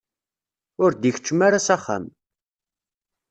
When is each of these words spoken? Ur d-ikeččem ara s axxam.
Ur 0.83 0.91
d-ikeččem 0.93 1.39
ara 1.47 1.59
s 1.65 1.69
axxam. 1.75 2.05